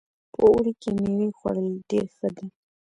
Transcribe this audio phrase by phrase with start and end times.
[0.31, 2.45] په اوړي کې میوې خوړل ډېر ښه ده